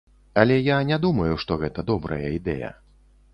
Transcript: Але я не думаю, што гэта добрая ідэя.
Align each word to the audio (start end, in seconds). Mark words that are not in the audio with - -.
Але 0.43 0.55
я 0.67 0.77
не 0.91 0.97
думаю, 1.03 1.35
што 1.43 1.59
гэта 1.65 1.85
добрая 1.91 2.23
ідэя. 2.39 2.73